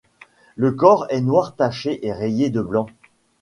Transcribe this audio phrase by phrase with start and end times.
[0.55, 2.87] Le corps est noir taché et rayé de blanc.